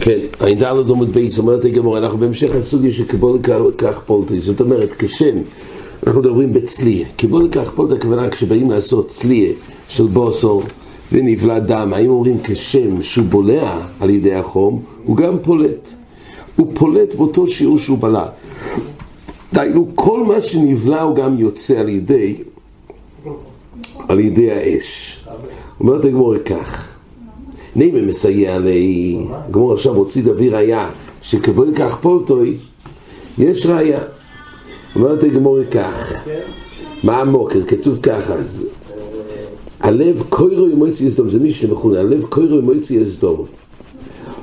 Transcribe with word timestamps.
כן, 0.00 0.18
ע"ד 0.40 0.62
עמוד 0.62 1.12
בייס 1.12 1.38
אומרת 1.38 1.64
הגמורא, 1.64 1.98
אנחנו 1.98 2.18
בהמשך 2.18 2.54
הסוגיה 2.54 2.92
של 2.92 3.04
כבולעו 3.06 3.38
כך 3.78 4.00
פולטו, 4.06 4.40
זאת 4.40 4.60
אומרת, 4.60 4.92
כשם, 4.98 5.36
אנחנו 6.06 6.20
מדברים 6.20 6.52
בצליה, 6.52 7.06
כבולעו 7.16 7.48
כך 7.52 7.70
פולטו 7.70 7.94
הכוונה 7.94 8.28
כשבאים 8.28 8.70
לעשות 8.70 9.08
צליה 9.08 9.52
של 9.88 10.06
בשר 10.06 10.62
ונבלע 11.12 11.58
דם, 11.58 11.92
האם 11.94 12.10
אומרים 12.10 12.38
כשם 12.44 13.02
שהוא 13.02 13.26
בולע 13.26 13.80
על 14.00 14.10
ידי 14.10 14.34
החום, 14.34 14.82
הוא 15.04 15.16
גם 15.16 15.38
פולט, 15.38 15.92
הוא 16.56 16.72
פולט 16.74 17.14
באותו 17.14 17.48
שיעור 17.48 17.78
שהוא 17.78 17.98
בלע. 17.98 18.26
דהיינו, 19.52 19.88
כל 19.94 20.22
מה 20.22 20.40
שנבלע 20.40 21.02
הוא 21.02 21.16
גם 21.16 21.38
יוצא 21.38 21.74
על 21.80 21.88
ידי, 21.88 22.36
על 24.08 24.20
ידי 24.20 24.50
האש. 24.50 25.24
אומרת 25.80 26.04
הגמור 26.04 26.38
כך, 26.38 26.88
נימה 27.76 28.02
מסייע 28.02 28.58
לי, 28.58 29.18
גמור 29.50 29.72
עכשיו 29.72 29.94
הוציא 29.94 30.22
דבי 30.22 30.48
ראיה, 30.48 30.90
שכבוי 31.22 31.74
כך 31.74 31.96
פולטוי, 32.00 32.56
יש 33.38 33.66
ראיה. 33.66 34.00
אומרת 34.96 35.22
הגמור 35.22 35.58
כך, 35.70 36.12
מה 37.02 37.20
המוקר? 37.20 37.64
כתוב 37.66 37.98
ככה, 38.02 38.34
הלב 39.80 40.22
קוירוי 40.28 40.74
מויצי 40.74 41.08
אסדום, 41.08 41.28
זה 41.28 41.38
מי 41.38 41.52
שמכונה, 41.52 42.00
הלב 42.00 42.24
קוירוי 42.24 42.60
מויצי 42.60 43.04
אסדום. 43.04 43.44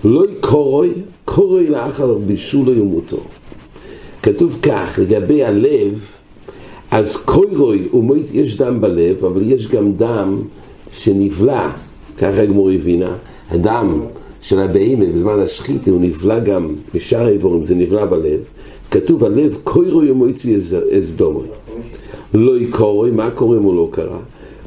לא 0.03 0.23
קורוי, 0.39 0.91
קורוי 1.25 1.69
לאחר 1.69 2.13
בישולו 2.13 2.73
ימותו. 2.73 3.17
כתוב 4.23 4.59
כך, 4.61 4.99
לגבי 5.01 5.43
הלב, 5.43 6.10
אז 6.91 7.17
קוירוי, 7.17 7.87
יש 8.33 8.57
דם 8.57 8.81
בלב, 8.81 9.25
אבל 9.25 9.41
יש 9.51 9.67
גם 9.67 9.91
דם 9.91 10.41
שנבלע, 10.91 11.69
ככה 12.17 12.41
הגמור 12.41 12.69
הבינה, 12.69 13.15
הדם 13.49 14.01
של 14.41 14.59
הבהמה 14.59 15.05
בזמן 15.15 15.39
השחית 15.39 15.87
הוא 15.87 16.01
נבלע 16.01 16.39
גם 16.39 16.67
בשאר 16.95 17.25
האיבורים, 17.25 17.63
זה 17.63 17.75
נבלע 17.75 18.05
בלב. 18.05 18.39
כתוב 18.91 19.23
הלב 19.23 19.57
קוירוי 19.63 20.11
ומויצי 20.11 20.57
אסדומוי. 20.99 21.47
לא 22.33 22.57
יקורוי, 22.57 23.11
מה 23.11 23.31
קורה 23.31 23.57
אם 23.57 23.63
הוא 23.63 23.75
לא 23.75 23.89
קרה? 23.91 24.19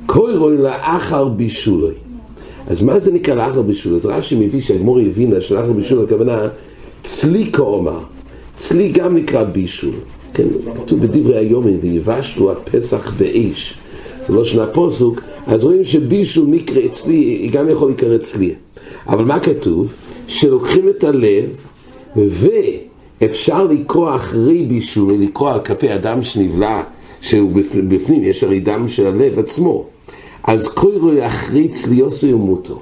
קוירוי 0.07 0.57
לאחר 0.57 1.29
בישולוי. 1.29 1.95
אז 2.67 2.83
מה 2.83 3.01
זה 3.01 3.13
נקרא 3.13 3.35
לאחר 3.35 3.63
בישול? 3.63 3.95
אז 3.95 4.07
רש"י 4.07 4.47
מביא 4.47 4.61
שהגמור 4.61 4.99
הבינה 4.99 5.41
שלאחר 5.41 5.73
בישול 5.73 6.05
הכוונה 6.05 6.49
צלי 7.03 7.53
כאומר. 7.53 7.99
צלי 8.55 8.89
גם 8.89 9.17
נקרא 9.17 9.45
בישול. 9.45 9.95
כן, 10.35 10.45
כתוב 10.77 11.01
בדברי 11.01 11.37
היומים, 11.39 11.79
ויבשלו 11.83 12.53
הפסח 12.53 13.15
באש. 13.19 13.79
זה 14.27 14.33
לא 14.33 14.45
שנה 14.45 14.67
פוסוק, 14.67 15.21
אז 15.47 15.65
רואים 15.65 15.85
שבישול 15.85 16.47
מקרא 16.47 16.85
אצלי, 16.87 17.49
גם 17.53 17.69
יכול 17.69 17.89
להיקרא 17.89 18.19
צלי. 18.19 18.55
אבל 19.09 19.25
מה 19.25 19.41
כתוב? 19.41 19.93
שלוקחים 20.29 20.89
את 20.89 21.05
הלב 21.05 21.51
ואפשר 22.17 23.65
לקרוא 23.65 24.17
אחרי 24.17 24.67
בישול, 24.67 25.13
לקרוא 25.13 25.59
כפי 25.59 25.95
אדם 25.95 26.23
שנבלע, 26.23 26.83
שהוא 27.21 27.53
בפנים, 27.89 28.25
יש 28.25 28.45
הרי 28.45 28.61
דם 28.61 28.89
של 28.89 29.07
הלב 29.07 29.39
עצמו. 29.39 29.85
אז 30.45 30.69
קוירו 30.69 31.11
אחרי 31.21 31.69
צליוסו 31.69 32.27
ימותו. 32.27 32.81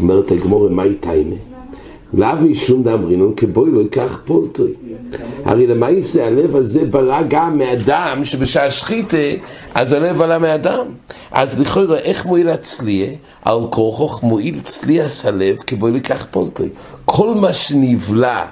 אומרת 0.00 0.30
הגמור, 0.30 0.68
מהי 0.68 0.94
טיימה? 0.94 1.36
לאו 2.14 2.36
משום 2.40 2.82
דאמרינון, 2.82 3.32
כבוי 3.36 3.70
לא 3.70 3.80
ייקח 3.80 4.20
פולטוי. 4.24 4.72
הרי 5.44 5.66
למעשה 5.66 6.26
הלב 6.26 6.56
הזה 6.56 6.84
בלע 6.84 7.22
גם 7.28 7.58
מאדם 7.58 8.24
שבשעה 8.24 8.70
שחיתה, 8.70 9.16
אז 9.74 9.92
הלב 9.92 10.18
בלע 10.18 10.38
מאדם. 10.38 10.86
אז 11.30 11.60
לכאורה 11.60 11.98
איך 11.98 12.26
מועיל 12.26 12.48
הצליה? 12.48 13.10
על 13.42 13.58
כורחוך 13.70 14.22
מועיל 14.22 14.60
צליאס 14.60 15.26
הלב 15.26 15.56
כבוי 15.66 15.92
לקח 15.92 16.26
פולטוי. 16.30 16.68
כל 17.04 17.34
מה 17.34 17.52
שנבלע 17.52 18.44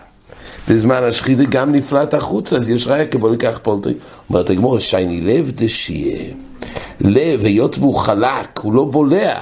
בזמן 0.68 1.02
השחיתה 1.02 1.42
גם 1.44 1.72
נפלט 1.72 2.14
החוצה, 2.14 2.56
אז 2.56 2.70
יש 2.70 2.86
ראיה 2.86 3.06
כבוי 3.06 3.32
לקח 3.32 3.60
פולטוי. 3.62 3.94
אומרת 4.30 4.50
הגמור, 4.50 4.78
שייני 4.78 5.20
לב 5.20 5.50
דשיה. 5.54 6.18
לב, 7.00 7.44
היות 7.44 7.78
והוא 7.78 7.94
חלק, 7.94 8.58
הוא 8.62 8.72
לא 8.72 8.84
בולע. 8.84 9.38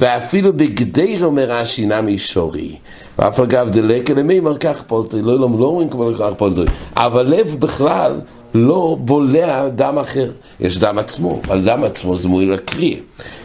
ואפילו 0.00 0.52
בגדר 0.52 1.24
אומר 1.24 1.50
רש"י 1.50 1.86
נמי 1.86 2.18
שורי. 2.18 2.76
ואף 3.18 3.40
אגב 3.40 3.70
דלק 3.70 4.10
אל 4.10 4.56
כך 4.60 4.82
פולטרי, 4.82 5.22
לא, 5.22 5.40
לא, 5.40 5.48
לא 5.58 5.64
אומרים 5.64 5.88
כמו 5.88 6.10
לכך 6.10 6.30
פולטרי. 6.36 6.66
אבל 6.96 7.26
לב 7.26 7.56
בכלל 7.58 8.20
לא 8.54 8.96
בולע 9.00 9.68
דם 9.68 9.98
אחר. 9.98 10.30
יש 10.60 10.78
דם 10.78 10.98
עצמו, 10.98 11.40
אבל 11.44 11.60
דם 11.64 11.84
עצמו 11.84 12.16
זה 12.16 12.28
מועיל 12.28 12.52
לקריא. 12.52 12.96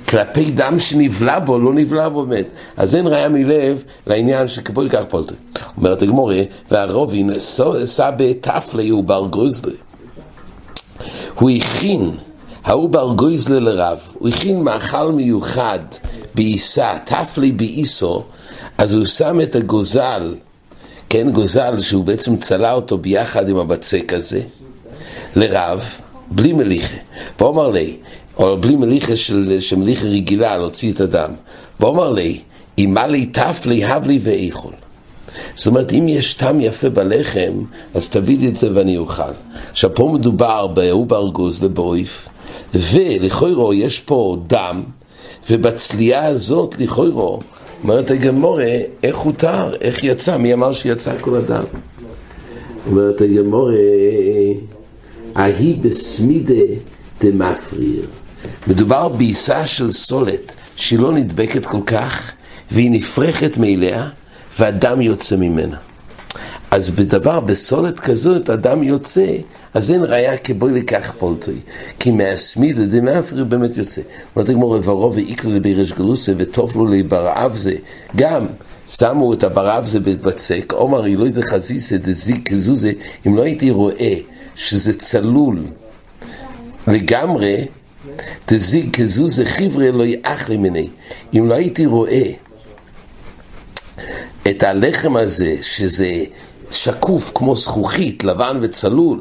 כלפי 0.10 0.52
דם 0.52 0.80
שנבלע 0.80 1.40
בו, 1.40 1.60
לא 1.60 1.74
נבלע 1.74 2.10
בו 2.10 2.26
מת. 2.26 2.46
אז 2.78 2.96
אין 2.96 3.08
ראיה 3.08 3.30
מלב 3.30 3.84
לעניין 4.08 4.48
שכבוי 4.48 4.86
לכך 4.86 5.04
פולטרי. 5.10 5.38
אומרת 5.78 6.02
הגמורה, 6.02 6.42
והרובין 6.72 7.32
סבא 7.86 8.34
תפלי 8.42 8.90
הוא 8.90 9.04
בר 9.04 9.28
גרוזלי. 9.32 9.76
הוא 11.36 11.50
הכין 11.50 12.12
ההוא 12.68 12.90
בר 12.90 13.14
גויזלה 13.14 13.60
לרב, 13.60 14.00
הוא 14.14 14.30
הכין 14.30 14.64
מאכל 14.64 15.12
מיוחד 15.12 15.80
בעיסה, 16.36 16.94
תפלי 17.06 17.52
בעיסו, 17.52 18.24
אז 18.78 18.94
הוא 18.94 19.06
שם 19.06 19.42
את 19.42 19.56
הגוזל, 19.56 20.36
כן, 21.10 21.32
גוזל 21.32 21.82
שהוא 21.82 22.04
בעצם 22.04 22.38
צלה 22.38 22.74
אותו 22.74 22.98
ביחד 22.98 23.50
עם 23.50 23.58
הבצק 23.58 24.14
הזה, 24.14 24.42
לרב, 25.36 25.86
בלי 26.32 26.54
מליחה. 26.54 26.98
ואומר 27.40 27.70
לי, 27.70 27.96
או 28.38 28.58
בלי 28.62 28.76
מליחה 28.76 29.16
של, 29.16 29.58
של 29.60 29.76
מליחה 29.76 30.06
רגילה 30.06 30.58
להוציא 30.58 30.94
את 30.94 31.02
הדם. 31.02 31.32
ואומר 31.80 32.12
לי, 32.12 32.40
אם 32.78 32.98
לי 33.10 33.26
תפלי, 33.26 33.86
הב 33.86 34.08
לי 34.08 34.20
ואיכול. 34.24 34.74
זאת 35.56 35.68
אומרת, 35.68 35.94
אם 35.94 36.06
יש 36.08 36.34
טעם 36.34 36.62
יפה 36.62 36.90
בלחם, 36.90 37.64
אז 37.94 38.10
תביא 38.10 38.38
לי 38.38 38.48
את 38.48 38.56
זה 38.56 38.70
ואני 38.74 38.98
אוכל. 38.98 39.34
עכשיו, 39.72 39.96
פה 39.96 40.12
מדובר 40.14 40.68
בעובר 40.68 41.28
גוז 41.28 41.64
לבויף, 41.64 42.28
ולכוירו 42.74 43.74
יש 43.74 44.00
פה 44.00 44.38
דם, 44.48 44.84
ובצלייה 45.50 46.26
הזאת, 46.26 46.76
לכוירו, 46.80 47.40
אומרת 47.84 48.12
הגמורה, 48.12 48.72
איך 49.04 49.18
הותר, 49.18 49.72
איך 49.82 50.04
יצא, 50.04 50.38
מי 50.38 50.54
אמר 50.54 50.74
שיצא 50.74 51.14
כל 51.22 51.36
הדם? 51.36 51.64
אומרת 52.88 53.22
הגמורה, 53.22 53.74
ההיא 55.36 55.76
בסמידה 55.82 56.64
דמפריר. 57.22 58.06
מדובר 58.68 59.08
בעיסה 59.08 59.68
של 59.68 59.92
סולת, 59.92 60.54
שהיא 60.76 61.00
לא 61.00 61.12
נדבקת 61.14 61.66
כל 61.66 61.82
כך, 61.86 62.32
והיא 62.72 62.92
נפרחת 62.92 63.58
מאליה, 63.58 64.10
והדם 64.60 65.02
יוצא 65.02 65.36
ממנה. 65.36 65.78
אז 66.72 66.90
בדבר, 66.90 67.40
בסולת 67.40 68.00
כזאת, 68.00 68.50
אדם 68.50 68.84
יוצא, 68.84 69.38
אז 69.74 69.92
אין 69.92 70.04
ראיה 70.04 70.38
כבוי 70.38 70.72
לקח 70.72 71.14
פולטוי. 71.20 71.60
כי 72.00 72.12
מהסמיד 72.12 72.80
דמאפרי 72.80 73.44
באמת 73.44 73.78
יוצא. 73.78 74.02
אומרת 74.36 74.50
הגמור, 74.50 74.80
ורוב 74.84 75.16
ואיקלו 75.16 75.52
לבירש 75.52 75.92
גלוסה 75.92 76.32
וטופלו 76.38 76.86
לברעב 76.86 77.56
זה. 77.56 77.74
גם 78.16 78.46
שמו 78.88 79.34
את 79.34 79.44
הברעב 79.44 79.86
זה 79.86 80.00
בבצק, 80.00 80.74
עומר 80.74 81.06
אילוי 81.06 81.30
דחזיסה 81.30 81.98
דזיק 81.98 82.50
כזוזה, 82.50 82.92
אם 83.28 83.36
לא 83.36 83.44
הייתי 83.44 83.72
רואה 83.72 84.14
שזה 84.56 84.94
צלול 84.94 85.64
לגמרי, 86.88 87.66
דזיק 88.48 88.98
כזוזה 88.98 89.46
חבר'ה 89.46 89.92
לא 89.92 90.04
יאכלי 90.04 90.58
מיני. 90.58 90.88
אם 91.38 91.50
לא 91.50 91.54
הייתי 91.54 91.86
רואה 91.86 92.32
את 94.48 94.64
הלחם 94.64 95.16
הזה, 95.16 95.56
שזה 95.62 96.24
שקוף 96.72 97.32
כמו 97.36 97.56
זכוכית, 97.56 98.24
לבן 98.24 98.58
וצלול, 98.62 99.20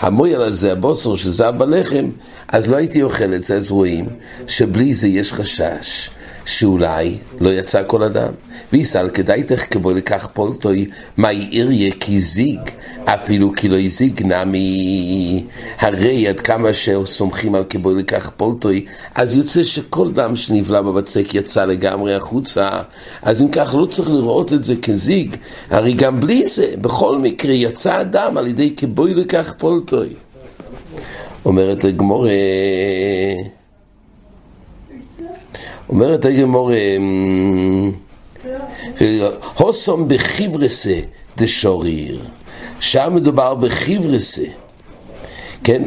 המויל 0.00 0.40
הזה, 0.40 0.72
הבוסר 0.72 1.16
שזה 1.16 1.50
בלחם, 1.50 2.10
אז 2.48 2.70
לא 2.70 2.76
הייתי 2.76 3.02
אוכל 3.02 3.34
את 3.34 3.44
זה, 3.44 3.56
אז 3.56 3.70
רואים 3.70 4.08
שבלי 4.46 4.94
זה 4.94 5.08
יש 5.08 5.32
חשש 5.32 6.10
שאולי 6.44 7.18
לא 7.40 7.50
יצא 7.50 7.82
כל 7.86 8.02
אדם. 8.02 8.32
ויסל 8.72 9.08
כדאי 9.14 9.42
תחכבו 9.42 9.90
לכך 9.90 10.28
פולטוי, 10.32 10.86
מה 11.16 11.32
יריה 11.32 11.92
כי 12.00 12.20
זיג, 12.20 12.60
אפילו 13.04 13.52
כי 13.56 13.68
לא 13.68 13.76
יזיג 13.76 14.22
נמי. 14.26 15.44
הרי 15.80 16.28
עד 16.28 16.40
כמה 16.40 16.72
שסומכים 16.72 17.54
על 17.54 17.64
כבוי 17.68 17.94
לכך 17.94 18.30
פולטוי, 18.36 18.84
אז 19.14 19.36
יוצא 19.36 19.62
שכל 19.62 20.12
דם 20.12 20.36
שנבלע 20.36 20.82
בבצק 20.82 21.34
יצא 21.34 21.64
לגמרי 21.64 22.14
החוצה. 22.14 22.70
אז 23.22 23.42
אם 23.42 23.48
כך 23.48 23.74
לא 23.78 23.86
צריך 23.86 24.08
לראות 24.08 24.52
את 24.52 24.64
זה 24.64 24.74
כזיג, 24.76 25.36
הרי 25.70 25.92
גם 25.92 26.20
בלי 26.20 26.46
זה, 26.46 26.74
בכל 26.80 27.18
מקרה 27.18 27.52
יצא 27.52 27.94
הדם 27.94 28.34
על 28.36 28.46
ידי 28.46 28.74
כבוי 28.76 29.14
לכך 29.14 29.54
פולטוי. 29.58 30.08
אומרת 31.44 31.84
לגמור... 31.84 32.26
אומרת 35.88 36.24
הגמור, 36.24 36.70
הוסום 39.56 40.08
בחיברסה 40.08 41.00
דשוריר, 41.36 42.20
שם 42.80 43.12
מדובר 43.14 43.54
בחיברסה, 43.54 44.44
כן? 45.64 45.82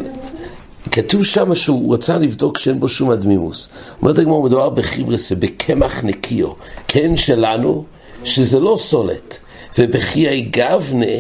כתוב 0.92 1.26
שם 1.26 1.56
שהוא 1.56 1.94
רצה 1.94 2.18
לבדוק 2.18 2.60
שאין 2.60 2.80
בו 2.80 2.90
שום 2.90 3.10
הדמימוס. 3.10 3.70
אומרת 4.02 4.18
הגמור, 4.18 4.44
מדובר 4.44 4.70
בחיברסה, 4.70 5.36
בקמח 5.36 6.04
נקיו, 6.04 6.52
כן 6.88 7.18
שלנו, 7.18 7.84
שזה 8.24 8.60
לא 8.60 8.76
סולת. 8.80 9.38
ובחיי 9.78 10.42
גבנה, 10.42 11.16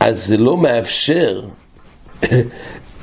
אז 0.00 0.26
זה 0.26 0.36
לא 0.36 0.56
מאפשר, 0.56 1.42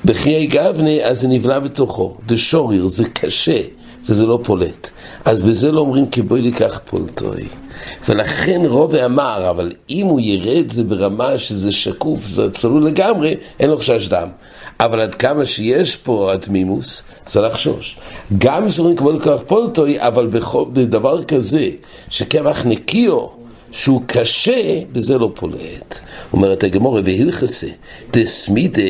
בחיי 0.05 0.47
גבנה, 0.47 1.03
אז 1.03 1.19
זה 1.21 1.27
נבלע 1.27 1.59
בתוכו. 1.59 2.17
דשוריר, 2.25 2.87
זה 2.87 3.03
קשה, 3.13 3.61
וזה 4.09 4.25
לא 4.25 4.39
פולט. 4.43 4.89
אז 5.25 5.41
בזה 5.41 5.71
לא 5.71 5.81
אומרים 5.81 6.07
כבואי 6.11 6.41
לקח 6.41 6.79
פולטוי. 6.85 7.47
ולכן 8.09 8.61
רובה 8.65 9.05
אמר, 9.05 9.49
אבל 9.49 9.71
אם 9.89 10.05
הוא 10.05 10.19
ירד 10.19 10.71
זה 10.71 10.83
ברמה 10.83 11.37
שזה 11.37 11.71
שקוף, 11.71 12.27
זה 12.27 12.51
צלול 12.51 12.85
לגמרי, 12.85 13.35
אין 13.59 13.69
לו 13.69 13.77
חשש 13.77 14.07
דם. 14.07 14.27
אבל 14.79 15.01
עד 15.01 15.15
כמה 15.15 15.45
שיש 15.45 15.95
פה 15.95 16.33
התמימוס, 16.33 17.03
צריך 17.25 17.53
לחשוש. 17.53 17.97
גם 18.37 18.69
זורים 18.69 18.95
כמו 18.95 19.11
לקח 19.11 19.35
פולטוי, 19.47 19.95
אבל 19.99 20.29
בדבר 20.73 21.23
כזה, 21.23 21.69
שקמח 22.09 22.65
נקיו, 22.65 23.27
שהוא 23.71 24.01
קשה, 24.07 24.81
בזה 24.91 25.17
לא 25.17 25.31
פולט. 25.35 25.99
אומרת 26.33 26.63
הגמורה, 26.63 27.01
והלכסה, 27.05 27.67
דסמידה 28.11 28.81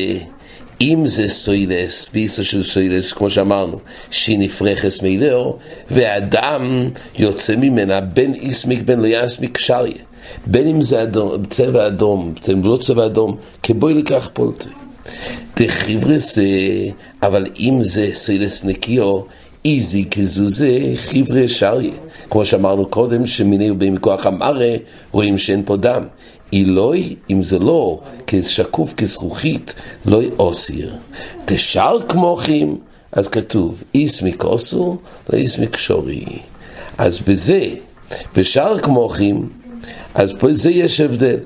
אם 0.80 1.06
זה 1.06 1.28
סוילס, 1.28 2.10
ביסו 2.12 2.44
של 2.44 2.62
סוילס, 2.62 3.12
כמו 3.12 3.30
שאמרנו, 3.30 3.78
שהיא 4.10 4.38
נפרחס 4.38 5.02
מילאו, 5.02 5.56
ואדם 5.90 6.90
יוצא 7.18 7.56
ממנה 7.56 8.00
בין 8.00 8.34
איסמיק 8.34 8.82
בין 8.82 9.04
יסמיק 9.06 9.58
שריה. 9.58 10.02
בין 10.46 10.68
אם 10.68 10.82
זה 10.82 11.02
אדום, 11.02 11.44
צבע 11.44 11.86
אדום, 11.86 12.34
אם 12.52 12.64
לא 12.64 12.76
צבע 12.76 13.06
אדום, 13.06 13.36
כבואי 13.62 13.94
לקח 13.94 14.30
פולטי. 14.32 14.68
דחיברס, 15.56 16.38
אבל 17.22 17.46
אם 17.58 17.78
זה 17.82 18.10
סוילס 18.14 18.64
נקיו, 18.64 19.20
איזי 19.64 20.04
כזוזה 20.10 20.80
חיברי 20.96 21.48
שריה. 21.48 21.92
כמו 22.30 22.44
שאמרנו 22.44 22.86
קודם, 22.86 23.26
שמיני 23.26 23.70
ובאים 23.70 23.94
מכוח 23.94 24.26
המראה, 24.26 24.76
רואים 25.12 25.38
שאין 25.38 25.62
פה 25.64 25.76
דם. 25.76 26.02
אילוי, 26.52 27.16
אם 27.30 27.42
זה 27.42 27.58
לא 27.58 28.00
כשקוף 28.26 28.94
כזכוכית, 28.94 29.74
לא 30.06 30.20
אוסיר. 30.38 30.96
תשר 31.44 31.98
כמוכם, 32.08 32.74
אז 33.12 33.28
כתוב, 33.28 33.82
איס 33.94 34.22
מקוסו, 34.22 34.96
לא 35.32 35.38
איס 35.38 35.58
מקשורי. 35.58 36.24
אז 36.98 37.20
בזה, 37.20 37.64
בשאר 38.36 38.78
כמוכם, 38.78 39.36
אז 40.14 40.34
פה 40.38 40.52
זה 40.52 40.70
יש 40.70 41.00
הבדל. 41.00 41.38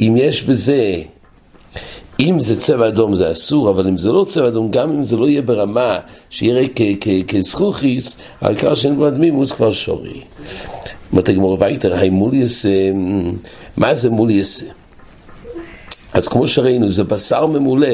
אם 0.00 0.14
יש 0.16 0.42
בזה, 0.42 1.02
אם 2.20 2.40
זה 2.40 2.60
צבע 2.60 2.88
אדום 2.88 3.14
זה 3.14 3.32
אסור, 3.32 3.70
אבל 3.70 3.88
אם 3.88 3.98
זה 3.98 4.12
לא 4.12 4.24
צבע 4.28 4.48
אדום, 4.48 4.70
גם 4.70 4.90
אם 4.90 5.04
זה 5.04 5.16
לא 5.16 5.28
יהיה 5.28 5.42
ברמה 5.42 5.98
שיראה 6.30 6.64
כזכוכיס, 7.28 8.16
העיקר 8.40 8.74
שאין 8.74 8.96
בו 8.96 9.08
אדמימוס 9.08 9.52
כבר 9.52 9.72
שורי. 9.72 10.20
אומרת 11.12 11.28
הגמור 11.28 11.56
וייטר, 11.60 11.94
היי 11.94 12.10
מוליאס, 12.10 12.66
מה 13.76 13.94
זה 13.94 14.10
מוליאס? 14.10 14.62
אז 16.12 16.28
כמו 16.28 16.46
שראינו, 16.46 16.90
זה 16.90 17.04
בשר 17.04 17.46
ממולא, 17.46 17.88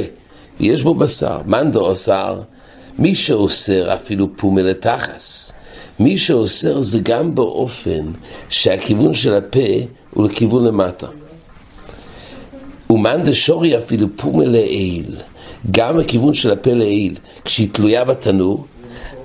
יש 0.61 0.83
בו 0.83 0.95
בשר, 0.95 1.41
מנדו 1.47 1.81
אוסר, 1.81 2.41
מי 2.99 3.15
שאוסר 3.15 3.95
אפילו 3.95 4.37
פומה 4.37 4.63
לתחס. 4.63 5.53
מי 6.01 6.19
שאוסר 6.19 6.81
זה 6.81 6.99
גם 7.03 7.35
באופן 7.35 8.11
שהכיוון 8.49 9.15
של 9.15 9.35
הפה 9.35 9.59
הוא 10.11 10.25
לכיוון 10.25 10.65
למטה. 10.65 11.07
ומאן 12.91 13.23
דשורי 13.23 13.79
אפילו 13.79 14.07
פומה 14.17 14.45
לעיל, 14.45 15.17
גם 15.71 15.99
הכיוון 15.99 16.35
של 16.35 16.51
הפה 16.51 16.73
לעיל, 16.73 17.17
כשהיא 17.45 17.69
תלויה 17.73 18.05
בתנור, 18.05 18.65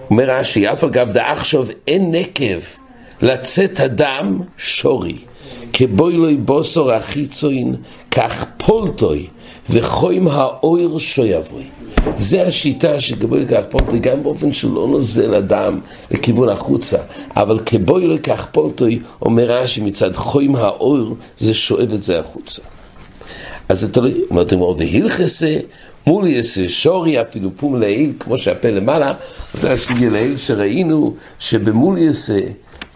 אומר 0.09 0.29
רש"י, 0.29 0.67
אף 0.67 0.83
על 0.83 0.89
גב 0.89 1.11
דאחשוב 1.11 1.69
אין 1.87 2.15
נקב 2.15 2.78
לצאת 3.21 3.79
הדם 3.79 4.39
שורי, 4.57 5.17
כבוי 5.73 6.17
לוי 6.17 6.37
בוסור 6.37 6.91
החיצוין, 6.91 7.75
כך 8.11 8.45
פולטוי, 8.57 9.27
וחוים 9.69 10.27
האויר 10.27 10.97
שויבוי. 10.97 11.63
זה 12.17 12.47
השיטה 12.47 12.99
שכבוי 12.99 13.39
לקח 13.39 13.61
פולטוי, 13.69 13.99
גם 13.99 14.23
באופן 14.23 14.53
שהוא 14.53 14.75
לא 14.75 14.87
נוזל 14.87 15.33
הדם 15.33 15.79
לכיוון 16.11 16.49
החוצה, 16.49 16.97
אבל 17.35 17.59
כבוי 17.65 18.07
לקח 18.07 18.47
פולטוי, 18.51 18.99
אומר 19.21 19.43
רש"י 19.51 19.81
מצד 19.81 20.15
חוים 20.15 20.55
האויר, 20.55 21.13
זה 21.37 21.53
שואב 21.53 21.93
את 21.93 22.03
זה 22.03 22.19
החוצה. 22.19 22.61
אז 23.69 23.79
זה 23.79 23.93
תלוי, 23.93 24.13
אומרת 24.29 24.53
אמרו, 24.53 24.77
והילכסה, 24.77 25.57
מול 26.07 26.27
יסה 26.27 26.69
שורי, 26.69 27.21
אפילו 27.21 27.49
פום 27.57 27.79
לעיל, 27.79 28.13
כמו 28.19 28.37
שהפה 28.37 28.69
למעלה, 28.69 29.13
זה 29.53 29.71
הסוגיה 29.71 30.09
לעיל 30.09 30.37
שראינו, 30.37 31.15
שבמול 31.39 31.97
יסה, 31.97 32.37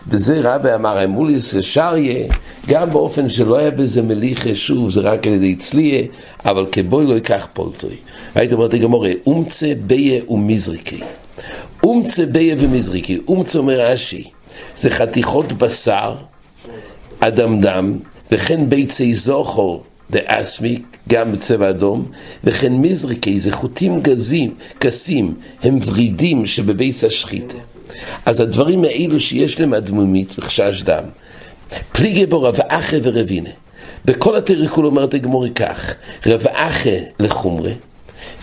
בזה 0.07 0.41
רבי 0.43 0.73
אמר, 0.73 1.03
אמוליס 1.03 1.55
שריה, 1.61 2.27
גם 2.67 2.89
באופן 2.89 3.29
שלא 3.29 3.57
היה 3.57 3.71
בזה 3.71 4.01
מליחה, 4.01 4.55
שוב, 4.55 4.89
זה 4.89 5.01
רק 5.01 5.27
על 5.27 5.33
ידי 5.33 5.55
צליה, 5.55 6.03
אבל 6.45 6.65
כבוי 6.71 7.05
לא 7.05 7.13
ייקח 7.13 7.47
פולטוי. 7.53 7.95
היית 8.35 8.53
אומרת 8.53 8.73
לגמורה, 8.73 9.11
אומצה 9.25 9.73
ביה 9.87 10.21
ומזריקי. 10.29 10.99
אומצה 11.83 12.25
ביה 12.25 12.55
ומזריקי. 12.59 13.19
אומצה 13.27 13.59
אומר 13.59 13.79
רש"י, 13.79 14.23
זה 14.75 14.89
חתיכות 14.89 15.53
בשר, 15.53 16.15
אדמדם, 17.19 17.97
וכן 18.31 18.69
ביצי 18.69 19.15
זוכור, 19.15 19.83
דאסמיק, 20.13 20.97
גם 21.09 21.31
בצבע 21.31 21.69
אדום, 21.69 22.05
וכן 22.43 22.73
מזריקי, 22.73 23.39
זה 23.39 23.51
חוטים 23.51 24.01
גזים, 24.01 24.53
גסים, 24.83 25.35
הם 25.63 25.79
ורידים 25.85 26.45
שבביס 26.45 27.03
השחיתה. 27.03 27.57
אז 28.25 28.39
הדברים 28.39 28.83
האלו 28.83 29.19
שיש 29.19 29.59
להם 29.59 29.73
אדמומית 29.73 30.35
וחשש 30.37 30.81
דם, 30.83 31.03
פליגי 31.91 32.25
בו 32.25 32.41
רבאחה 32.41 32.97
ורבינה. 33.03 33.49
בכל 34.05 34.35
התריקול 34.35 34.85
אומרת 34.85 35.13
הגמורי 35.13 35.51
כך, 35.51 35.95
רבאחה 36.25 36.89
לחומרה 37.19 37.71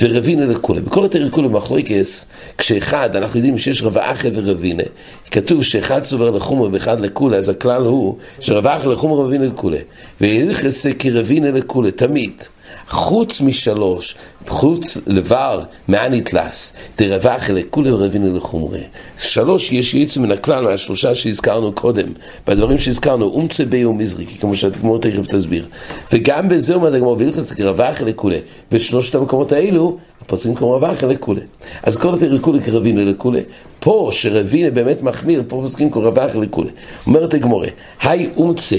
ורבינה 0.01 0.47
לכולה. 0.47 0.81
בכל 0.81 1.05
התריקול 1.05 1.49
במחלוקס, 1.49 2.27
כשאחד, 2.59 3.17
אנחנו 3.17 3.39
יודעים 3.39 3.59
שיש 3.59 3.83
רבאחה 3.83 4.29
ורבינה, 4.35 4.83
כתוב 5.31 5.65
שאחד 5.65 6.05
סובר 6.05 6.31
לחומרה 6.31 6.69
ואחד 6.73 7.01
לכולה, 7.01 7.37
אז 7.37 7.49
הכלל 7.49 7.83
הוא 7.83 8.17
שרבאחה 8.41 8.89
לחומרה 8.89 9.19
ורבינה 9.19 9.45
לכולה. 9.45 9.79
וילכס 10.21 10.87
כרבינה 10.99 11.51
לכולה, 11.51 11.91
תמיד. 11.91 12.43
חוץ 12.89 13.41
משלוש, 13.41 14.15
חוץ 14.49 14.97
לבר, 15.07 15.63
מאן 15.89 16.15
יתלס, 16.15 16.73
דרווח 16.99 17.51
לכולי 17.51 17.91
רבינו 17.91 18.37
לחומרי. 18.37 18.83
שלוש 19.19 19.73
יש 19.73 19.95
יצא 19.95 20.21
מן 20.21 20.33
הכלל 20.33 20.65
מהשלושה 20.65 21.15
שהזכרנו 21.15 21.73
קודם, 21.73 22.09
בדברים 22.47 22.79
שהזכרנו, 22.79 23.25
אומצה 23.25 23.65
בי 23.65 23.85
ומזריקי, 23.85 24.39
כמו 24.39 24.57
שהגמור 24.57 24.99
תכף 24.99 25.27
תסביר. 25.27 25.67
וגם 26.13 26.49
בזה 26.49 26.75
אומר 26.75 26.95
הגמור 26.95 27.17
וילכס 27.19 27.53
כרווח 27.53 28.01
לכולי. 28.01 28.39
בשלושת 28.73 29.15
המקומות 29.15 29.53
האלו, 29.53 29.97
הפוסקים 30.23 30.55
כמו 30.55 30.71
רווח 30.71 31.03
לכולי. 31.03 31.41
אז 31.83 31.97
כל 31.97 32.15
התראה 32.15 32.39
כולי 32.39 32.63
כרבינו 32.63 33.05
לכולי. 33.05 33.41
פה, 33.81 34.09
שרבינו 34.13 34.75
באמת 34.75 35.03
מחמיר, 35.03 35.43
פה 35.49 35.61
פוסקים 35.63 35.91
כמו 35.91 36.03
רווח 36.03 36.37
לכולי. 36.37 36.71
אומרת 37.07 37.35
הגמורה, 37.35 37.69
היי 38.03 38.31
אומצה 38.37 38.77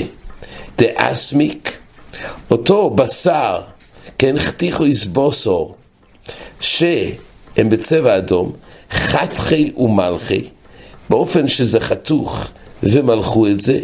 דאסמיק, 0.78 1.78
אותו 2.52 2.90
בשר 2.90 3.62
כן 4.22 4.40
חתיכו 4.40 4.86
יסבוסור, 4.86 5.76
שהם 6.60 7.70
בצבע 7.70 8.18
אדום, 8.18 8.52
חתכי 8.92 9.74
ומלכי, 9.78 10.42
באופן 11.10 11.48
שזה 11.48 11.80
חתוך 11.80 12.48
ומלכו 12.84 13.48
את 13.48 13.62
זה, 13.62 13.80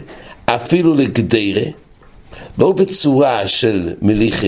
אפילו 0.45 0.93
לגדרה, 0.93 1.71
לא 2.57 2.71
בצורה 2.71 3.47
של 3.47 3.93
מליחה, 4.01 4.47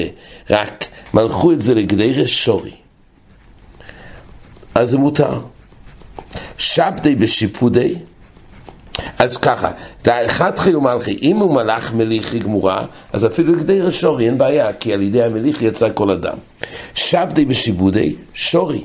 רק 0.50 0.86
מלכו 1.14 1.52
את 1.52 1.62
זה 1.62 1.76
לגדרה 1.76 2.28
שורי. 2.28 2.74
אז 4.76 4.90
זה 4.90 4.98
מותר. 4.98 5.40
שבדי 6.58 7.16
בשיפודי, 7.16 7.96
אז 9.20 9.38
ככה, 9.38 9.72
אחד 10.08 10.60
חיום 10.60 10.84
מלכי, 10.84 11.20
אם 11.22 11.38
הוא 11.38 11.56
מלאך 11.56 11.94
מליכי 11.94 12.40
גמורה, 12.40 12.86
אז 13.14 13.26
אפילו 13.26 13.60
כדי 13.60 13.82
רשורי, 13.82 14.26
אין 14.26 14.38
בעיה, 14.38 14.74
כי 14.74 14.94
על 14.94 15.02
ידי 15.02 15.24
המליך 15.24 15.62
יצא 15.62 15.88
כל 15.94 16.12
אדם. 16.12 16.38
שבדי 16.96 17.46
בשיבודי, 17.46 18.16
שורי. 18.34 18.84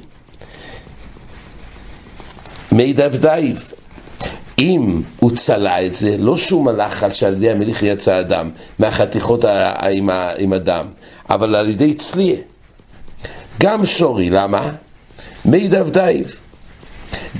מי 2.73 2.92
דבדייב. 2.92 3.73
אם 4.59 5.02
הוא 5.21 5.30
צלה 5.30 5.87
את 5.87 5.94
זה, 5.94 6.16
לא 6.18 6.37
שהוא 6.37 6.64
מלאך 6.64 7.02
על 7.02 7.12
שעל 7.12 7.33
ידי 7.33 7.50
המליך 7.50 7.83
יצא 7.83 8.21
אדם, 8.21 8.50
מהחתיכות 8.78 9.44
עם, 10.38 10.52
הדם, 10.52 10.87
אבל 11.30 11.54
על 11.54 11.68
ידי 11.68 11.94
צליה. 11.94 12.37
גם 13.61 13.87
שורי, 13.87 14.30
למה? 14.30 14.71
מי 15.44 15.68
דבדייב. 15.68 16.40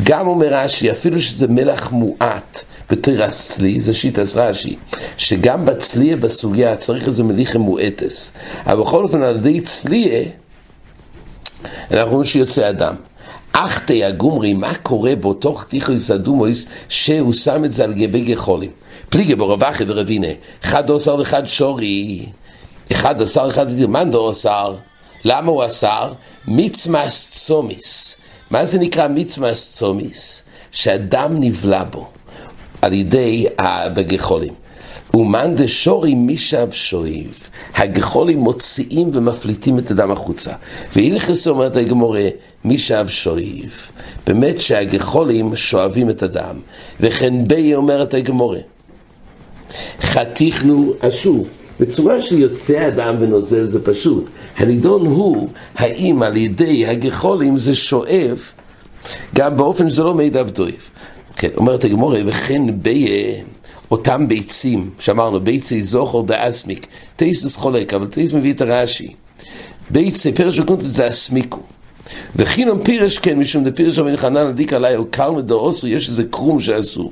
גם 0.03 0.27
אומר 0.27 0.47
רש"י, 0.51 0.91
אפילו 0.91 1.23
שזה 1.23 1.49
מלח 1.49 1.93
מועט 1.93 2.63
בתירס 2.91 3.49
צלי, 3.49 3.81
זה 3.81 3.95
שיטס 3.95 4.37
רש"י, 4.37 4.77
שגם 5.17 5.65
בצליה 5.65 6.17
בסוגיה 6.17 6.77
צריך 6.77 7.07
איזה 7.07 7.23
מליחה 7.23 7.59
מועטס. 7.59 8.31
אבל 8.67 8.81
בכל 8.81 9.03
אופן 9.03 9.23
על 9.23 9.37
ידי 9.37 9.61
צליה, 9.61 10.23
אנחנו 11.91 12.11
רואים 12.11 12.25
שיוצא 12.25 12.71
אדם. 12.71 12.95
אך 13.53 13.79
תיאגומרי, 13.79 14.53
מה 14.53 14.75
קורה 14.75 15.17
באותו 15.17 15.55
חתיכוס 15.55 16.11
אדומויס 16.11 16.67
שהוא 16.89 17.33
שם 17.33 17.65
את 17.65 17.73
זה 17.73 17.85
על 17.85 17.93
גבי 17.93 18.21
גחולים? 18.21 18.71
פליגי 19.09 19.35
בו 19.35 19.47
רווחי 19.47 19.85
ורבינה, 19.87 20.27
אחד 20.65 20.91
עשר 20.91 21.17
ואחד 21.17 21.47
שורי, 21.47 22.27
אחד 22.93 23.23
עשר, 23.23 23.49
אחד 23.49 23.75
עשר, 23.75 23.87
מאן 23.87 24.11
דו 24.11 24.31
עשר? 24.31 24.75
למה 25.25 25.51
הוא 25.51 25.63
עשר? 25.63 26.13
מצמאס 26.47 27.31
צומיס. 27.31 28.17
מה 28.55 28.65
זה 28.65 28.79
נקרא 28.79 29.09
מצמאס 29.09 29.77
צומיס? 29.77 30.43
שאדם 30.71 31.41
נבלע 31.41 31.85
בו 31.85 32.09
על 32.83 32.93
ידי 32.93 33.47
בגחולים. 33.95 34.53
ומאן 35.15 35.55
דשורי 35.55 36.15
משב 36.15 36.69
שויב. 36.71 37.49
הגחולים 37.75 38.39
מוציאים 38.39 39.11
ומפליטים 39.13 39.79
את 39.79 39.91
הדם 39.91 40.11
החוצה. 40.11 40.53
והילכס 40.97 41.49
אומרת 41.49 41.77
הגמורה, 41.77 42.29
משב 42.65 43.09
שויב. 43.09 43.91
באמת 44.27 44.61
שהגחולים 44.61 45.57
שואבים 45.57 46.11
את 46.11 46.23
הדם. 46.23 46.61
וכן 47.01 47.49
בי 47.49 47.75
אומרת 47.75 48.15
הגמורה. 48.15 48.61
חתיכנו, 50.01 50.95
אז 51.01 51.13
שוב, 51.13 51.49
בצורה 51.81 52.21
שיוצא 52.21 52.89
אדם 52.89 53.17
ונוזל 53.21 53.71
זה 53.71 53.85
פשוט. 53.85 54.25
הנידון 54.57 55.07
הוא, 55.07 55.49
האם 55.75 56.23
על 56.23 56.37
ידי 56.37 56.87
הגחולים 56.87 57.59
זה 57.59 57.75
שואב, 57.75 58.39
גם 59.35 59.57
באופן 59.57 59.91
שזה 59.91 60.03
לא 60.03 60.15
מעיד 60.15 60.37
אבדויב. 60.37 60.91
כן, 61.37 61.49
אומרת 61.57 61.85
הגמורה, 61.85 62.21
וכן 62.27 62.63
בי... 62.83 63.09
אותם 63.91 64.29
ביצים, 64.29 64.91
שאמרנו, 64.99 65.41
ביצי 65.41 65.83
זוכר 65.83 66.23
דאסמיק, 66.23 66.87
טייסס 67.17 67.57
חולק, 67.57 67.95
אבל 67.95 68.07
טייס 68.07 68.33
מביא 68.33 68.53
את 68.53 68.61
הרש"י. 68.61 69.15
ביצי, 69.91 70.33
פרש 70.33 70.59
וקונטס 70.59 70.85
זה 70.85 71.09
אסמיקו. 71.09 71.61
וחינום 72.37 72.85
פירש 72.85 73.19
כן, 73.19 73.39
משום 73.39 73.65
דפירש 73.65 73.99
רבי 73.99 74.17
חנן 74.17 74.47
עדיק 74.47 74.73
עליי, 74.73 74.97
או 74.97 75.05
קל 75.11 75.31
מדרוסו, 75.31 75.89
יש 75.89 76.09
איזה 76.09 76.25
קרום 76.25 76.61
שעשו. 76.61 77.11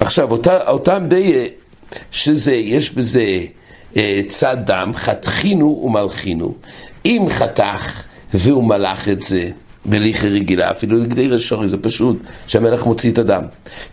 עכשיו, 0.00 0.28
אותם 0.68 1.08
בי, 1.08 1.48
שזה, 2.10 2.52
יש 2.52 2.94
בזה 2.94 3.40
צד 4.28 4.56
דם, 4.64 4.90
חתכינו 4.94 5.82
ומלכינו. 5.84 6.54
אם 7.04 7.26
חתך 7.30 8.02
והוא 8.34 8.64
מלך 8.64 9.08
את 9.08 9.22
זה, 9.22 9.50
בליכי 9.84 10.28
רגילה, 10.28 10.70
אפילו 10.70 10.98
לכדי 10.98 11.28
רשורי, 11.28 11.68
זה 11.68 11.76
פשוט 11.76 12.16
שהמלך 12.46 12.86
מוציא 12.86 13.12
את 13.12 13.18
הדם. 13.18 13.42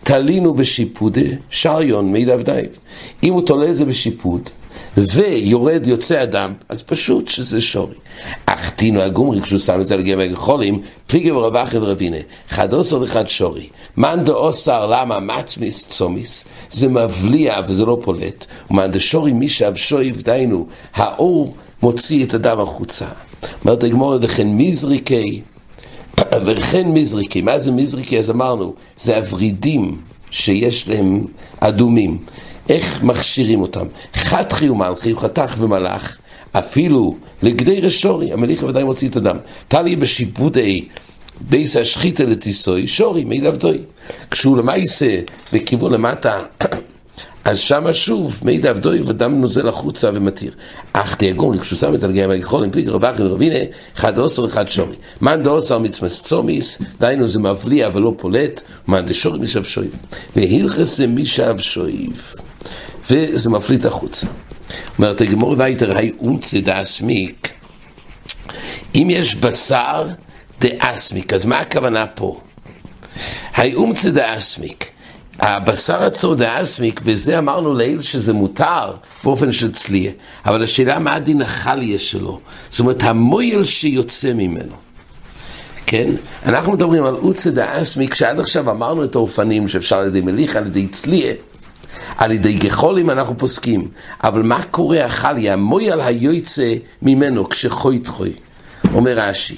תלינו 0.04 0.54
בשיפודה, 0.54 1.20
שריון 1.50 2.12
מי 2.12 2.24
דבדייב. 2.24 2.78
אם 3.22 3.32
הוא 3.32 3.42
תולה 3.42 3.70
את 3.70 3.76
זה 3.76 3.84
בשיפוד, 3.84 4.50
ויורד 4.96 5.86
יוצא 5.86 6.22
אדם, 6.22 6.52
אז 6.68 6.82
פשוט 6.82 7.28
שזה 7.28 7.60
שורי. 7.60 7.94
אך 8.46 8.69
תינו 8.80 9.00
הגומרי, 9.00 9.40
כשהוא 9.40 9.58
שם 9.58 9.80
את 9.80 9.86
זה 9.86 9.94
על 9.94 10.02
גבי 10.02 10.24
הגחולים, 10.24 10.80
פליגי 11.06 11.30
ורבינה, 11.32 12.16
חד 12.48 12.72
אוסר 12.72 13.00
וחד 13.02 13.28
שורי. 13.28 13.68
מאן 13.96 14.24
דאוסר 14.24 14.86
למה 14.86 15.20
מצמיס 15.20 15.86
צומיס, 15.86 16.44
זה 16.70 16.88
מבליע 16.88 17.60
וזה 17.68 17.84
לא 17.84 17.98
פולט. 18.02 18.46
ומאן 18.70 18.90
דשורי 18.90 19.32
מישב 19.32 19.72
שויב, 19.74 20.22
דיינו, 20.22 20.66
האור 20.94 21.54
מוציא 21.82 22.24
את 22.24 22.34
הדם 22.34 22.60
החוצה. 22.60 23.06
אומרת 23.64 23.82
הגמורה, 23.82 24.16
וכן 24.22 24.48
מזריקי 24.48 25.40
וכן 26.46 26.88
מזריקי, 26.88 27.42
מה 27.42 27.58
זה 27.58 27.70
מזריקי? 27.70 28.18
אז 28.18 28.30
אמרנו, 28.30 28.74
זה 29.00 29.16
הוורידים 29.16 30.00
שיש 30.30 30.88
להם 30.88 31.24
אדומים. 31.60 32.18
איך 32.68 33.02
מכשירים 33.02 33.62
אותם? 33.62 33.86
חתכי 34.14 34.68
ומלכי, 34.68 35.16
חתך 35.16 35.54
ומלך, 35.58 36.16
אפילו 36.52 37.16
לגדי 37.42 37.80
רשורי, 37.80 38.32
המליך 38.32 38.62
ודאי 38.62 38.84
מוציא 38.84 39.08
את 39.08 39.16
הדם. 39.16 39.36
טלי 39.68 39.96
בשיפודי 39.96 40.88
בייס 41.40 41.76
השחיתה 41.76 42.24
לטיסוי, 42.24 42.86
שורי, 42.86 43.24
מי 43.24 43.40
דבדוי. 43.40 43.78
כשהוא 44.30 44.58
למעשה 44.58 45.20
לכיוון 45.52 45.92
למטה 45.92 46.42
אז 47.44 47.58
שמה 47.58 47.92
שוב, 47.92 48.40
מי 48.42 48.58
דאבדוי 48.58 49.00
ודם 49.00 49.40
נוזל 49.40 49.68
החוצה 49.68 50.10
ומתיר. 50.14 50.52
אך 50.92 51.14
תיאגון, 51.14 51.58
כשהוא 51.58 51.78
שם 51.78 51.94
את 51.94 52.04
גאים 52.04 52.30
היכולים, 52.30 52.70
פליג 52.70 52.88
רווח 52.88 53.16
ורבינה, 53.18 53.58
אחד 53.96 54.18
אוסר 54.18 54.46
אחד 54.46 54.68
שורי. 54.68 54.94
מאן 55.20 55.42
דאוסר 55.42 55.78
מצמס 55.78 56.22
צומיס, 56.22 56.78
דהיינו 57.00 57.28
זה 57.28 57.38
מבליע 57.38 57.86
אבל 57.86 58.02
לא 58.02 58.14
פולט, 58.16 58.60
מאן 58.88 59.06
דשורי 59.06 59.38
משב 59.38 59.64
שויב. 59.64 59.90
והילכס 60.36 60.96
זה 60.96 61.06
משב 61.06 61.54
שויב. 61.58 62.34
וזה 63.10 63.50
מפליט 63.50 63.84
החוצה. 63.84 64.26
אומרת 64.98 65.20
הגמור 65.20 65.54
וייטר, 65.58 65.96
היי 65.96 66.12
אומצה 66.18 66.60
דאסמיק. 66.60 67.48
אם 68.94 69.08
יש 69.10 69.34
בשר 69.34 70.08
דאסמיק, 70.60 71.32
אז 71.32 71.44
מה 71.44 71.58
הכוונה 71.58 72.06
פה? 72.06 72.40
היי 73.56 73.74
אומצה 73.74 74.10
דאסמיק. 74.10 74.90
הבשר 75.40 76.04
הצוד 76.04 76.42
האסמיק, 76.42 77.00
וזה 77.04 77.38
אמרנו 77.38 77.74
לעיל 77.74 78.02
שזה 78.02 78.32
מותר 78.32 78.92
באופן 79.24 79.52
של 79.52 79.72
צליה, 79.72 80.12
אבל 80.46 80.62
השאלה 80.62 80.98
מה 80.98 81.14
הדין 81.14 81.42
החליה 81.42 81.98
שלו, 81.98 82.40
זאת 82.70 82.80
אומרת 82.80 83.02
המויל 83.02 83.64
שיוצא 83.64 84.32
ממנו. 84.32 84.74
כן? 85.86 86.10
אנחנו 86.46 86.72
מדברים 86.72 87.04
על 87.04 87.14
אוצד 87.14 87.58
האסמיק, 87.58 88.14
שעד 88.14 88.40
עכשיו 88.40 88.70
אמרנו 88.70 89.04
את 89.04 89.14
האופנים 89.14 89.68
שאפשר 89.68 89.96
על 89.96 90.06
ידי 90.06 90.20
מליחה, 90.20 90.58
על 90.58 90.66
ידי 90.66 90.86
צליה, 90.86 91.34
על 92.20 92.32
ידי 92.32 92.54
גחולים 92.54 93.10
אנחנו 93.10 93.38
פוסקים, 93.38 93.88
אבל 94.24 94.42
מה 94.42 94.62
קורה 94.62 95.04
החליה, 95.04 95.52
המויל 95.52 96.00
היוצא 96.00 96.74
ממנו 97.02 97.48
כשחוי 97.48 97.98
תחוי, 97.98 98.32
אומר 98.94 99.18
רש"י. 99.18 99.56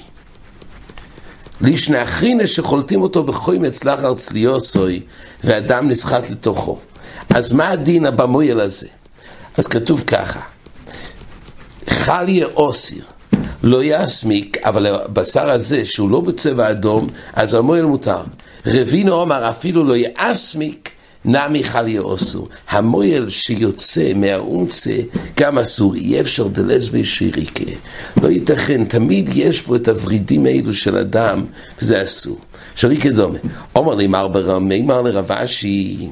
לישנה 1.61 2.03
אחרינה 2.03 2.47
שחולטים 2.47 3.01
אותו 3.01 3.23
בחוימץ 3.23 3.83
לאחר 3.83 4.13
צליוסוי 4.13 5.01
ואדם 5.43 5.89
נסחט 5.89 6.29
לתוכו. 6.29 6.79
אז 7.29 7.51
מה 7.51 7.69
הדין 7.69 8.05
הבמויל 8.05 8.59
הזה? 8.59 8.87
אז 9.57 9.67
כתוב 9.67 10.03
ככה, 10.07 10.39
חל 11.89 12.29
יהיה 12.29 12.45
אוסיר, 12.45 13.03
לא 13.63 13.79
יסמיק, 13.83 14.57
אבל 14.57 14.85
הבשר 14.87 15.49
הזה 15.49 15.85
שהוא 15.85 16.09
לא 16.09 16.21
בצבע 16.21 16.71
אדום, 16.71 17.07
אז 17.33 17.53
המויל 17.53 17.85
מותר. 17.85 18.23
רבינו 18.65 19.21
אמר 19.21 19.49
אפילו 19.49 19.83
לא 19.83 19.95
יסמיק, 19.97 20.93
נמי 21.25 21.63
חליה 21.63 22.01
אוסו. 22.01 22.47
המויל 22.69 23.29
שיוצא 23.29 24.13
מהאומצה 24.15 24.95
גם 25.39 25.57
אסור, 25.57 25.95
אי 25.95 26.21
אפשר 26.21 26.47
דלזבי 26.47 27.03
שיריקה. 27.03 27.71
לא 28.21 28.27
ייתכן, 28.27 28.85
תמיד 28.85 29.29
יש 29.33 29.61
פה 29.61 29.75
את 29.75 29.87
הוורידים 29.87 30.45
האלו 30.45 30.73
של 30.73 30.97
אדם, 30.97 31.45
וזה 31.81 32.03
אסור. 32.03 32.37
שריקה 32.75 33.09
דומה. 33.09 33.39
אומר 33.75 33.95
לי 33.95 34.07
מר 34.07 34.27
ברמימר 34.27 35.01
לרבשי, 35.01 36.07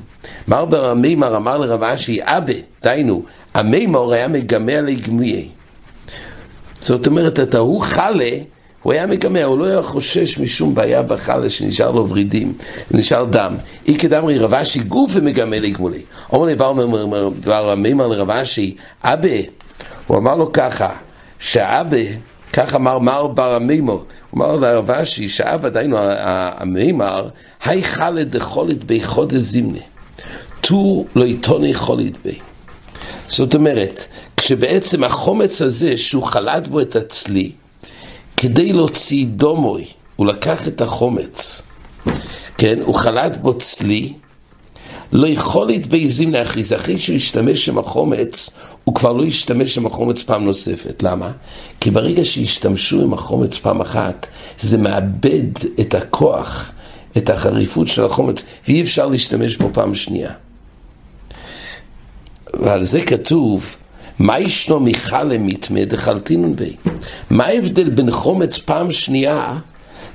מר 0.47 0.65
ברמימר 0.65 1.37
אמר 1.37 1.57
לרבשי, 1.57 2.19
אבא, 2.21 2.53
דיינו, 2.83 3.23
המימור 3.53 4.13
היה 4.13 4.27
מגמע 4.27 4.81
לגמיה. 4.81 5.41
זאת 6.79 7.07
אומרת, 7.07 7.39
אתה 7.39 7.57
הוא 7.57 7.81
חלה, 7.81 8.29
הוא 8.81 8.93
היה 8.93 9.07
מגמע, 9.07 9.43
הוא 9.43 9.57
לא 9.57 9.65
היה 9.65 9.81
חושש 9.81 10.37
משום 10.37 10.75
בעיה 10.75 11.01
בחלה 11.01 11.49
שנשאר 11.49 11.91
לו 11.91 12.09
ורידים, 12.09 12.53
נשאר 12.91 13.25
דם. 13.25 13.55
אי 13.87 13.97
כדמרי 13.97 14.37
רבשי 14.37 14.79
גוף 14.79 15.11
ומגמע 15.13 15.59
לגמולי. 15.59 16.01
אומר 16.31 16.45
לי 16.45 16.55
בר 17.45 17.71
המימר 17.71 18.07
לרבשי, 18.07 18.75
אבא, 19.03 19.29
הוא 20.07 20.17
אמר 20.17 20.35
לו 20.35 20.51
ככה, 20.51 20.89
שאבא, 21.39 21.97
כך 22.53 22.75
אמר 22.75 22.99
מר 22.99 23.27
בר 23.27 23.55
המימר, 23.55 23.93
הוא 23.93 24.03
אמר 24.35 24.55
לרבשי, 24.55 25.29
שאבא, 25.29 25.69
דיינו 25.69 25.97
המימר, 25.99 27.29
היי 27.65 27.83
חלד 27.83 28.37
דחולת 28.37 28.83
בי 28.83 29.03
חודש 29.03 29.37
זימנה, 29.37 29.79
טור 30.61 31.07
לא 31.15 31.25
עיתוני 31.25 31.73
חולית 31.73 32.17
בי. 32.25 32.39
זאת 33.27 33.55
אומרת, 33.55 34.05
כשבעצם 34.37 35.03
החומץ 35.03 35.61
הזה 35.61 35.97
שהוא 35.97 36.23
חלט 36.23 36.67
בו 36.67 36.79
את 36.79 36.95
הצלי, 36.95 37.51
כדי 38.41 38.73
להוציא 38.73 39.27
דומוי, 39.27 39.85
הוא 40.15 40.27
לקח 40.27 40.67
את 40.67 40.81
החומץ, 40.81 41.61
כן, 42.57 42.79
הוא 42.85 42.95
חלט 42.95 43.37
בו 43.37 43.57
צלי, 43.57 44.13
לא 45.11 45.27
יכול 45.27 45.67
להתבייזים 45.67 46.31
להכריז, 46.31 46.73
אחרי 46.73 46.97
שהוא 46.97 47.15
ישתמש 47.15 47.69
עם 47.69 47.77
החומץ, 47.77 48.49
הוא 48.83 48.95
כבר 48.95 49.13
לא 49.13 49.23
ישתמש 49.23 49.77
עם 49.77 49.85
החומץ 49.85 50.23
פעם 50.23 50.45
נוספת. 50.45 51.03
למה? 51.03 51.31
כי 51.79 51.91
ברגע 51.91 52.25
שהשתמשו 52.25 53.01
עם 53.01 53.13
החומץ 53.13 53.57
פעם 53.57 53.81
אחת, 53.81 54.27
זה 54.59 54.77
מאבד 54.77 55.47
את 55.79 55.93
הכוח, 55.93 56.71
את 57.17 57.29
החריפות 57.29 57.87
של 57.87 58.05
החומץ, 58.05 58.43
ואי 58.67 58.81
אפשר 58.81 59.07
להשתמש 59.07 59.57
בו 59.57 59.69
פעם 59.73 59.95
שנייה. 59.95 60.31
ועל 62.53 62.83
זה 62.83 63.01
כתוב, 63.01 63.75
מה 64.21 64.39
ישנו 64.39 64.79
מיכל 64.79 65.37
מטמא 65.39 65.83
דחלטינון 65.83 66.55
בי? 66.55 66.75
מה 67.29 67.45
ההבדל 67.45 67.89
בין 67.89 68.11
חומץ 68.11 68.57
פעם 68.57 68.91
שנייה 68.91 69.57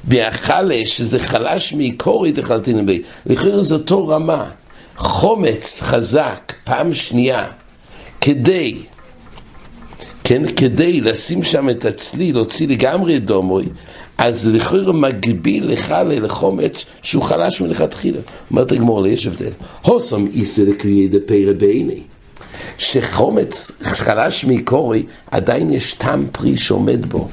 בהחלה 0.04 0.80
שזה 0.84 1.18
חלש 1.18 1.72
מעיקורי 1.72 2.32
דחלטינון 2.32 2.86
בי? 2.86 3.02
לכאורה 3.26 3.62
זו 3.62 3.74
אותו 3.74 4.08
רמה. 4.08 4.50
חומץ 4.96 5.80
חזק 5.82 6.52
פעם 6.64 6.92
שנייה 6.92 7.46
כדי, 8.20 8.76
כן, 10.24 10.42
כדי 10.56 11.00
לשים 11.00 11.42
שם 11.42 11.70
את 11.70 11.84
הצליל, 11.84 12.34
להוציא 12.34 12.68
לגמרי 12.68 13.16
את 13.16 13.24
דומוי, 13.24 13.66
אז 14.18 14.48
לכאורה 14.48 14.92
מגביל 14.92 15.72
לך 15.72 15.94
לחומץ 16.06 16.84
שהוא 17.02 17.22
חלש 17.22 17.60
מלכתחילה. 17.60 18.20
אומרת 18.50 18.72
הגמור, 18.72 19.06
יש 19.06 19.26
הבדל. 19.26 19.52
הוסם 19.82 20.26
איסא 20.26 20.60
לקריאי 20.60 21.08
דפרא 21.08 21.52
בעיני. 21.52 22.00
שחומץ 22.78 23.70
חלש 23.82 24.44
מקורי, 24.44 25.06
עדיין 25.30 25.70
יש 25.70 25.92
טעם 25.92 26.26
פרי 26.32 26.56
שעומד 26.56 27.06
בו. 27.06 27.28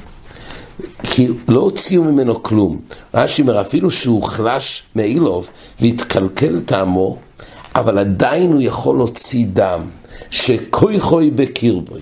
כי 1.02 1.28
לא 1.48 1.60
הוציאו 1.60 2.04
ממנו 2.04 2.42
כלום. 2.42 2.80
רש"י 3.14 3.42
אומר, 3.42 3.60
אפילו 3.60 3.90
שהוא 3.90 4.22
חלש 4.22 4.82
מאילוב 4.96 5.50
והתקלקל 5.80 6.60
טעמו, 6.60 7.16
אבל 7.74 7.98
עדיין 7.98 8.52
הוא 8.52 8.62
יכול 8.62 8.96
להוציא 8.96 9.46
דם, 9.52 9.80
שכוי 10.30 11.00
חוי 11.00 11.30
בקרבוי. 11.30 12.00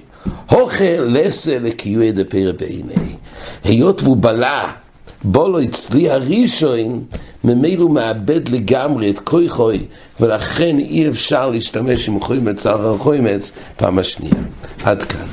הוכל 0.50 0.84
לסה 0.84 1.58
לקיועי 1.58 2.12
דפרא 2.12 2.52
בעיני. 2.52 3.14
היות 3.64 4.02
והוא 4.02 4.16
בלע, 4.20 4.64
בולו 5.24 5.58
לא 5.58 5.64
אצלי 5.64 6.10
הראשון, 6.10 7.04
ממילא 7.44 7.88
מאבד 7.88 8.48
לגמרי 8.48 9.10
את 9.10 9.20
כוחוי, 9.20 9.84
ולכן 10.20 10.78
אי 10.78 11.08
אפשר 11.08 11.50
להשתמש 11.50 12.08
עם 12.08 12.20
חוימץ 12.20 12.66
אחר 12.66 12.96
חוימץ 12.96 13.52
פעם 13.76 13.98
השנייה. 13.98 14.34
עד 14.84 15.02
כאן. 15.02 15.26